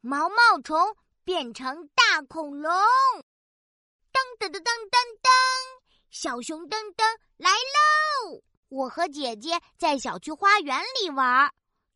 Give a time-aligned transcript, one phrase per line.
[0.00, 2.72] 毛毛虫变成大恐龙。
[4.12, 5.28] 噔噔噔噔噔噔，
[6.10, 7.04] 小熊噔噔
[7.36, 8.40] 来喽！
[8.68, 11.52] 我和姐姐在小区花园里玩，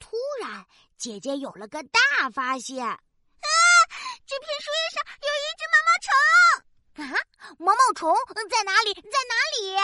[0.00, 2.98] 突然姐姐有了个大发现：啊，
[4.26, 6.10] 这片树叶上有一只毛毛虫！
[7.04, 7.22] 啊，
[7.58, 8.12] 毛毛虫
[8.50, 8.92] 在哪里？
[8.94, 9.76] 在哪里？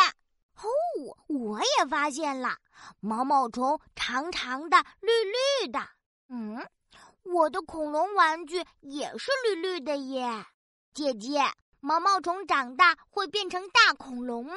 [0.56, 2.56] 哦，我也发现了，
[2.98, 5.80] 毛毛虫长长的、绿绿的。
[6.29, 6.68] 嗯，
[7.23, 10.45] 我的恐龙玩具也是绿绿的耶。
[10.92, 11.41] 姐姐，
[11.80, 14.56] 毛毛虫长大会变成大恐龙吗？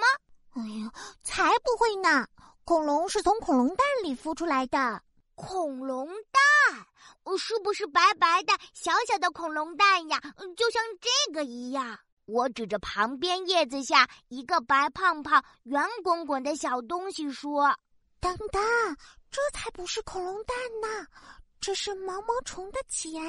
[0.51, 0.91] 哎呀，
[1.23, 2.27] 才不会呢！
[2.63, 5.01] 恐龙是从恐龙蛋里孵出来的。
[5.35, 10.19] 恐龙蛋，是不是白白的、小小的恐龙蛋呀？
[10.55, 11.99] 就像这个一样。
[12.25, 17.75] 我指着旁边叶子下一个白胖胖、圆滚滚的小东西说
[18.21, 18.63] ：“等等，
[19.29, 21.07] 这才不是恐龙蛋呢，
[21.65, 23.23] 这是毛毛虫的茧，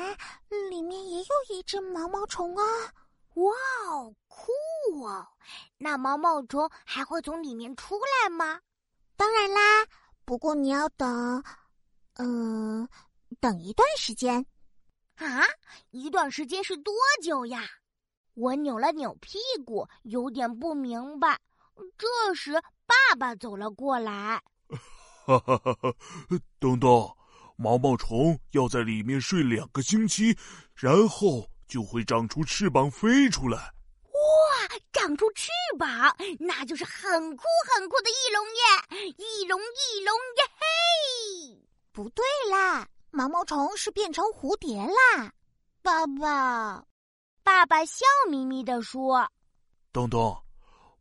[0.69, 2.65] 里面也有一只毛毛虫啊！
[3.35, 3.53] 哇
[3.87, 4.51] 哦，酷
[5.05, 5.25] 哦！
[5.79, 8.61] 那毛毛虫还会从里面出来吗？
[9.17, 9.87] 当然啦，
[10.25, 11.45] 不过你要等，
[12.15, 12.89] 嗯，
[13.39, 14.45] 等一段时间。
[15.15, 15.45] 啊，
[15.93, 16.93] 一段时间是多
[17.23, 17.63] 久呀？”
[18.35, 21.41] 我扭了扭屁股，有点不明白。
[21.97, 24.43] 这时，爸爸走了过来。
[25.25, 25.73] 哈哈哈！
[25.73, 25.95] 哈
[26.59, 27.17] 等等，
[27.57, 30.37] 毛毛虫要在里面睡两个星期，
[30.75, 33.59] 然后就会长出翅膀飞出来。
[33.59, 35.89] 哇，长出翅膀，
[36.39, 39.15] 那就是很酷很酷的翼龙耶！
[39.17, 41.67] 翼龙，翼龙耶嘿！
[41.93, 45.33] 不对啦，毛毛虫是变成蝴蝶啦，
[45.83, 46.85] 爸爸。
[47.45, 49.31] 爸爸笑眯眯地说
[49.93, 50.37] ：“东东，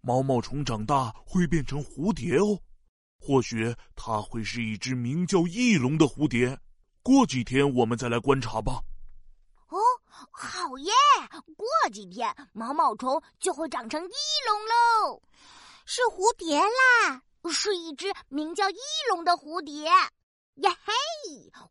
[0.02, 2.60] 毛毛虫长大会变成蝴蝶哦，
[3.26, 6.60] 或许它会是一只名叫翼龙的蝴蝶。
[7.02, 8.82] 过几天我们再来观察吧。”
[9.72, 9.80] 哦，
[10.30, 10.92] 好耶！
[11.56, 14.12] 过几天毛毛虫就会长成翼
[14.48, 15.22] 龙喽，
[15.86, 18.78] 是蝴蝶啦，是一只名叫翼
[19.10, 19.86] 龙的蝴蝶。
[19.86, 20.94] 呀嘿！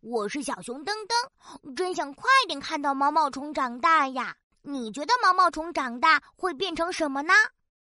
[0.01, 4.35] 我是小熊噔噔，真想快点看到毛毛虫长大呀。
[4.63, 7.35] 你觉得毛毛虫长大会变成什么呢？